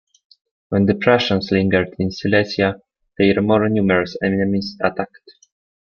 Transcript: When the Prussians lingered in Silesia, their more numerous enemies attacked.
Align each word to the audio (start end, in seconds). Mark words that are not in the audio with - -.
When 0.69 0.87
the 0.87 0.95
Prussians 0.95 1.51
lingered 1.51 1.95
in 1.99 2.09
Silesia, 2.09 2.81
their 3.19 3.39
more 3.39 3.69
numerous 3.69 4.17
enemies 4.23 4.75
attacked. 4.81 5.21